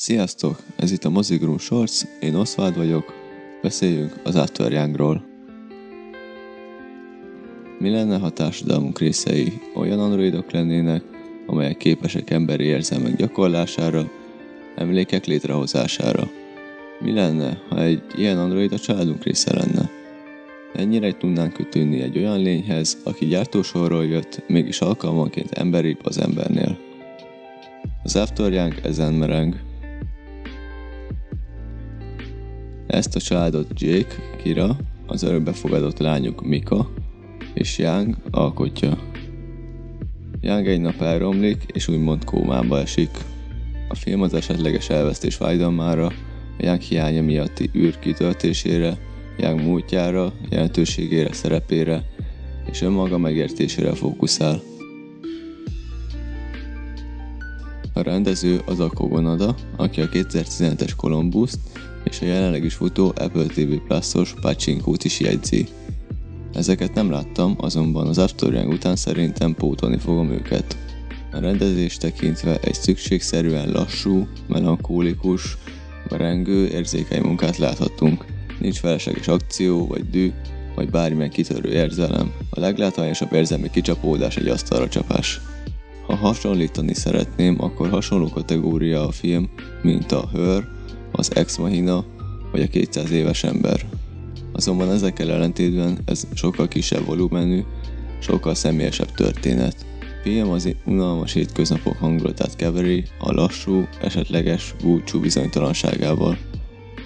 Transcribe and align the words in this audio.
Sziasztok! 0.00 0.62
Ez 0.76 0.92
itt 0.92 1.04
a 1.04 1.10
Mozigrum 1.10 1.58
Shorts, 1.58 2.02
én 2.20 2.34
Oswald 2.34 2.76
vagyok, 2.76 3.14
beszéljünk 3.62 4.20
az 4.24 4.52
Youngról. 4.68 5.24
Mi 7.78 7.90
lenne, 7.90 8.18
ha 8.18 8.30
társadalmunk 8.30 8.98
részei 8.98 9.60
olyan 9.74 9.98
androidok 9.98 10.50
lennének, 10.50 11.02
amelyek 11.46 11.76
képesek 11.76 12.30
emberi 12.30 12.64
érzelmek 12.64 13.16
gyakorlására, 13.16 14.10
emlékek 14.76 15.26
létrehozására? 15.26 16.28
Mi 17.00 17.12
lenne, 17.12 17.62
ha 17.68 17.82
egy 17.82 18.02
ilyen 18.16 18.38
android 18.38 18.72
a 18.72 18.78
családunk 18.78 19.24
része 19.24 19.54
lenne? 19.54 19.90
Ennyire 20.74 21.16
tudnánk 21.16 21.52
kötődni 21.52 22.00
egy 22.00 22.18
olyan 22.18 22.40
lényhez, 22.40 22.96
aki 23.04 23.26
gyártósorról 23.26 24.06
jött, 24.06 24.42
mégis 24.46 24.80
alkalmanként 24.80 25.50
emberibb 25.50 26.00
az 26.02 26.18
embernél. 26.18 26.78
Az 28.02 28.16
After 28.16 28.52
Young 28.52 28.74
ezen 28.82 29.14
mereng. 29.14 29.67
Ezt 32.98 33.16
a 33.16 33.20
családot 33.20 33.80
Jake, 33.80 34.14
Kira, 34.42 34.76
az 35.06 35.22
örökbefogadott 35.22 35.98
lányuk 35.98 36.46
Mika 36.46 36.90
és 37.54 37.78
Young 37.78 38.16
alkotja. 38.30 38.98
Young 40.40 40.66
egy 40.66 40.80
nap 40.80 41.00
elromlik 41.00 41.64
és 41.72 41.88
úgymond 41.88 42.24
kómába 42.24 42.80
esik. 42.80 43.10
A 43.88 43.94
film 43.94 44.22
az 44.22 44.34
esetleges 44.34 44.88
elvesztés 44.90 45.34
fájdalmára, 45.34 46.06
a 46.06 46.12
Young 46.58 46.80
hiánya 46.80 47.22
miatti 47.22 47.70
űr 47.74 47.98
kitöltésére, 47.98 48.98
Young 49.36 49.60
múltjára, 49.60 50.32
jelentőségére, 50.50 51.32
szerepére 51.32 52.04
és 52.70 52.82
önmaga 52.82 53.18
megértésére 53.18 53.94
fókuszál. 53.94 54.60
A 57.92 58.02
rendező 58.02 58.60
az 58.66 58.80
a 58.80 58.90
Kogonada, 58.94 59.54
aki 59.76 60.00
a 60.00 60.08
2017-es 60.08 60.96
columbus 60.96 61.52
és 62.04 62.20
a 62.20 62.24
jelenleg 62.24 62.64
is 62.64 62.74
futó 62.74 63.12
Apple 63.16 63.46
TV 63.46 63.74
Plus-os 63.86 64.34
Pachinkót 64.40 65.04
is 65.04 65.20
jegyzi. 65.20 65.66
Ezeket 66.52 66.94
nem 66.94 67.10
láttam, 67.10 67.56
azonban 67.60 68.06
az 68.06 68.18
After 68.18 68.52
Young 68.52 68.72
után 68.72 68.96
szerintem 68.96 69.54
pótolni 69.54 69.98
fogom 69.98 70.30
őket. 70.30 70.76
A 71.32 71.38
rendezés 71.38 71.96
tekintve 71.96 72.58
egy 72.60 72.74
szükségszerűen 72.74 73.70
lassú, 73.70 74.26
melankólikus, 74.46 75.56
merengő, 76.10 76.68
érzékeny 76.68 77.22
munkát 77.22 77.56
láthatunk. 77.56 78.24
Nincs 78.60 78.78
felesleges 78.78 79.28
akció, 79.28 79.86
vagy 79.86 80.10
dű, 80.10 80.32
vagy 80.74 80.90
bármilyen 80.90 81.30
kitörő 81.30 81.72
érzelem. 81.72 82.32
A 82.50 82.60
leglátványosabb 82.60 83.32
érzelmi 83.32 83.70
kicsapódás 83.70 84.36
egy 84.36 84.48
asztalra 84.48 84.88
csapás. 84.88 85.40
Ha 86.06 86.14
hasonlítani 86.14 86.94
szeretném, 86.94 87.62
akkor 87.62 87.88
hasonló 87.88 88.28
kategória 88.28 89.06
a 89.06 89.10
film, 89.10 89.50
mint 89.82 90.12
a 90.12 90.28
Her, 90.32 90.68
az 91.18 91.36
Ex 91.36 91.56
Machina 91.56 92.04
vagy 92.52 92.62
a 92.62 92.66
200 92.66 93.10
éves 93.10 93.44
ember. 93.44 93.86
Azonban 94.52 94.90
ezekkel 94.90 95.30
ellentétben 95.30 95.98
ez 96.04 96.26
sokkal 96.34 96.68
kisebb 96.68 97.04
volumenű, 97.04 97.62
sokkal 98.18 98.54
személyesebb 98.54 99.10
történet. 99.10 99.86
Film 100.22 100.50
az 100.50 100.74
unalmas 100.84 101.32
hétköznapok 101.32 101.96
hangulatát 101.96 102.56
keveri 102.56 103.04
a 103.18 103.32
lassú, 103.32 103.86
esetleges 104.00 104.74
búcsú 104.82 105.20
bizonytalanságával. 105.20 106.38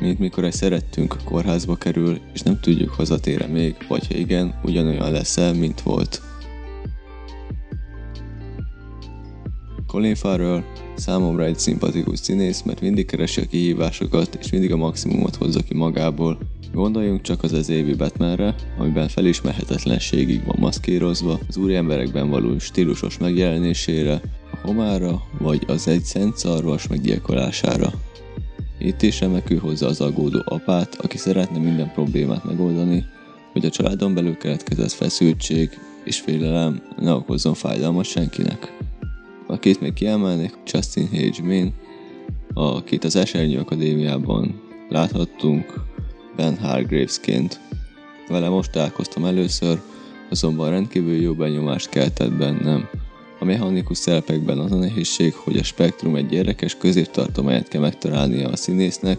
Mint 0.00 0.18
mikor 0.18 0.44
egy 0.44 0.52
szerettünk 0.52 1.16
kórházba 1.24 1.76
kerül, 1.76 2.18
és 2.32 2.40
nem 2.40 2.60
tudjuk 2.60 2.90
hazatére 2.90 3.46
még, 3.46 3.76
vagy 3.88 4.06
ha 4.06 4.14
igen, 4.14 4.60
ugyanolyan 4.62 5.12
lesz-e, 5.12 5.52
mint 5.52 5.80
volt. 5.80 6.22
Colin 9.86 10.14
Farrell 10.14 10.62
számomra 11.00 11.44
egy 11.44 11.58
szimpatikus 11.58 12.18
színész, 12.18 12.62
mert 12.62 12.80
mindig 12.80 13.06
keresi 13.06 13.40
a 13.40 13.46
kihívásokat, 13.46 14.38
és 14.40 14.50
mindig 14.50 14.72
a 14.72 14.76
maximumot 14.76 15.36
hozza 15.36 15.60
ki 15.60 15.74
magából. 15.74 16.38
Gondoljunk 16.72 17.20
csak 17.20 17.42
az 17.42 17.52
ez 17.52 17.68
évi 17.68 17.94
Batmanre, 17.94 18.54
amiben 18.78 19.08
felismerhetetlenségig 19.08 20.44
van 20.44 20.56
maszkírozva, 20.58 21.38
az 21.48 21.56
úri 21.56 21.74
emberekben 21.74 22.30
való 22.30 22.58
stílusos 22.58 23.18
megjelenésére, 23.18 24.20
a 24.52 24.56
homára, 24.66 25.22
vagy 25.38 25.64
az 25.66 25.88
egy 25.88 26.02
szent 26.02 26.36
szarvas 26.36 26.86
meggyilkolására. 26.86 27.92
Itt 28.78 29.02
is 29.02 29.20
remekül 29.20 29.58
hozza 29.58 29.86
az 29.86 30.00
aggódó 30.00 30.42
apát, 30.44 30.94
aki 30.94 31.16
szeretne 31.16 31.58
minden 31.58 31.92
problémát 31.92 32.44
megoldani, 32.44 33.04
hogy 33.52 33.64
a 33.64 33.70
családon 33.70 34.14
belül 34.14 34.36
keletkezett 34.36 34.92
feszültség 34.92 35.70
és 36.04 36.20
félelem 36.20 36.82
ne 37.00 37.12
okozzon 37.12 37.54
fájdalmat 37.54 38.04
senkinek. 38.04 38.79
Akit 39.60 39.80
még 39.80 39.92
kiemelnék, 39.92 40.58
Justin 40.66 41.08
Hage 41.08 41.42
Min, 41.42 41.72
akit 42.54 43.04
az 43.04 43.16
Esernyő 43.16 43.58
Akadémiában 43.58 44.60
láthattunk 44.88 45.84
Ben 46.36 46.58
Hargravesként. 46.58 47.60
Vele 48.28 48.48
most 48.48 48.70
találkoztam 48.70 49.24
először, 49.24 49.80
azonban 50.30 50.70
rendkívül 50.70 51.20
jó 51.20 51.32
benyomást 51.32 51.88
keltett 51.88 52.32
bennem. 52.32 52.88
A 53.40 53.44
mechanikus 53.44 53.98
szerepekben 53.98 54.58
az 54.58 54.72
a 54.72 54.76
nehézség, 54.76 55.34
hogy 55.34 55.56
a 55.56 55.62
spektrum 55.62 56.16
egy 56.16 56.32
érdekes 56.32 56.76
középtartományát 56.76 57.68
kell 57.68 57.80
megtalálnia 57.80 58.48
a 58.48 58.56
színésznek, 58.56 59.18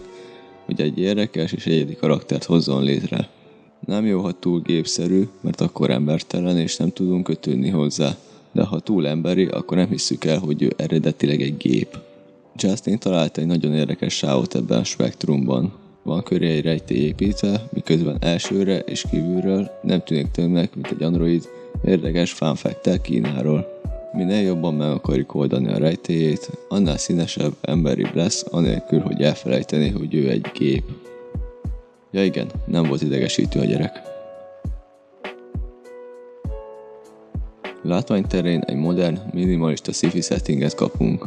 hogy 0.64 0.80
egy 0.80 0.98
érdekes 0.98 1.52
és 1.52 1.66
egyedi 1.66 1.94
karaktert 1.96 2.44
hozzon 2.44 2.82
létre. 2.82 3.28
Nem 3.86 4.06
jó, 4.06 4.20
ha 4.20 4.32
túl 4.32 4.60
gépszerű, 4.60 5.28
mert 5.40 5.60
akkor 5.60 5.90
embertelen 5.90 6.58
és 6.58 6.76
nem 6.76 6.90
tudunk 6.90 7.24
kötődni 7.24 7.68
hozzá 7.68 8.16
de 8.52 8.62
ha 8.62 8.80
túl 8.80 9.06
emberi, 9.06 9.46
akkor 9.46 9.76
nem 9.76 9.88
hiszük 9.88 10.24
el, 10.24 10.38
hogy 10.38 10.62
ő 10.62 10.72
eredetileg 10.76 11.40
egy 11.40 11.56
gép. 11.56 11.98
Justin 12.56 12.98
találta 12.98 13.40
egy 13.40 13.46
nagyon 13.46 13.74
érdekes 13.74 14.14
sávot 14.14 14.54
ebben 14.54 14.78
a 14.78 14.84
spektrumban. 14.84 15.72
Van 16.02 16.22
köré 16.22 16.48
egy 16.48 16.64
rejtély 16.64 16.98
építve, 16.98 17.68
miközben 17.72 18.16
elsőre 18.20 18.78
és 18.78 19.04
kívülről 19.10 19.70
nem 19.82 20.02
tűnik 20.04 20.30
többnek, 20.30 20.74
mint 20.74 20.90
egy 20.90 21.02
android 21.02 21.48
érdekes 21.84 22.32
fanfektel 22.32 23.00
Kínáról. 23.00 23.80
Minél 24.12 24.40
jobban 24.40 24.74
meg 24.74 24.90
akarjuk 24.90 25.34
oldani 25.34 25.72
a 25.72 25.78
rejtélyét, 25.78 26.50
annál 26.68 26.96
színesebb, 26.96 27.52
emberibb 27.60 28.14
lesz, 28.14 28.44
anélkül, 28.50 29.00
hogy 29.00 29.22
elfelejteni, 29.22 29.88
hogy 29.88 30.14
ő 30.14 30.30
egy 30.30 30.46
gép. 30.58 30.82
Ja 32.10 32.24
igen, 32.24 32.46
nem 32.66 32.82
volt 32.82 33.02
idegesítő 33.02 33.60
a 33.60 33.64
gyerek. 33.64 34.11
Látványterén 37.82 38.60
egy 38.60 38.76
modern, 38.76 39.18
minimalista 39.32 39.92
sci-fi 39.92 40.20
settinget 40.20 40.74
kapunk. 40.74 41.26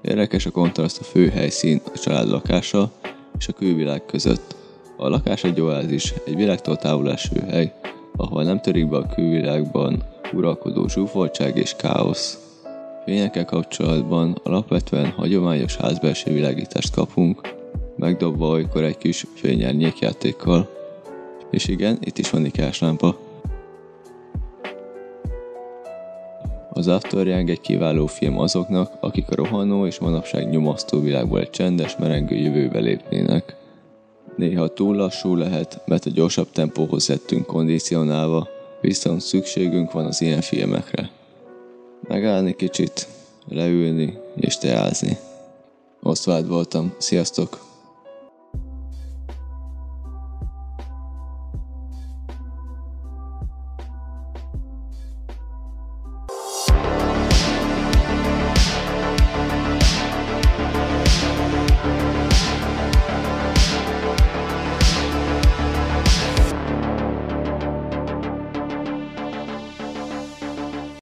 Érdekes 0.00 0.46
a 0.46 0.50
kontraszt 0.50 1.00
a 1.00 1.04
fő 1.04 1.28
helyszín, 1.28 1.80
a 1.94 1.98
család 1.98 2.28
lakása 2.28 2.90
és 3.38 3.48
a 3.48 3.52
külvilág 3.52 4.04
között. 4.06 4.56
A 4.96 5.08
lakás 5.08 5.44
egy 5.44 5.60
oázis, 5.60 6.14
egy 6.26 6.36
világtól 6.36 6.76
távol 6.76 7.10
eső 7.10 7.40
hely, 7.48 7.72
ahol 8.16 8.42
nem 8.42 8.60
törik 8.60 8.88
be 8.88 8.96
a 8.96 9.06
külvilágban 9.06 10.02
uralkodó 10.32 10.88
zsúfoltság 10.88 11.56
és 11.56 11.74
káosz. 11.76 12.38
Fényekkel 13.04 13.44
kapcsolatban 13.44 14.40
alapvetően 14.44 15.10
hagyományos 15.10 15.76
házbelső 15.76 16.32
világítást 16.32 16.94
kapunk, 16.94 17.54
megdobva 17.96 18.48
olykor 18.48 18.84
egy 18.84 18.98
kis 18.98 19.24
fényernyékjátékkal. 19.34 20.68
És 21.50 21.68
igen, 21.68 21.98
itt 22.00 22.18
is 22.18 22.30
van 22.30 22.50
lámpa. 22.80 23.31
Az 26.74 26.88
After 26.88 27.26
Young 27.26 27.50
egy 27.50 27.60
kiváló 27.60 28.06
film 28.06 28.38
azoknak, 28.38 28.92
akik 29.00 29.30
a 29.30 29.34
rohanó 29.34 29.86
és 29.86 29.98
manapság 29.98 30.50
nyomasztó 30.50 31.00
világból 31.00 31.40
egy 31.40 31.50
csendes, 31.50 31.96
merengő 31.96 32.36
jövőbe 32.36 32.78
lépnének. 32.78 33.56
Néha 34.36 34.68
túl 34.68 34.96
lassú 34.96 35.34
lehet, 35.34 35.80
mert 35.86 36.06
a 36.06 36.10
gyorsabb 36.10 36.50
tempóhoz 36.52 37.08
lettünk 37.08 37.46
kondicionálva, 37.46 38.48
viszont 38.80 39.20
szükségünk 39.20 39.92
van 39.92 40.04
az 40.04 40.20
ilyen 40.20 40.40
filmekre. 40.40 41.10
Megállni 42.08 42.54
kicsit, 42.54 43.08
leülni 43.48 44.18
és 44.36 44.56
teázni. 44.56 45.16
Osztváld 46.02 46.48
voltam, 46.48 46.94
sziasztok! 46.98 47.71